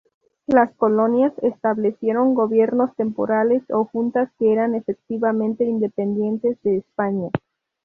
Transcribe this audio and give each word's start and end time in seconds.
Las 0.47 0.73
colonias 0.77 1.31
establecieron 1.43 2.33
gobiernos 2.33 2.89
temporales 2.95 3.61
o 3.69 3.85
juntas 3.85 4.31
que 4.39 4.51
eran 4.51 4.73
efectivamente 4.73 5.63
independientes 5.63 6.57
de 6.63 6.77
España. 6.77 7.29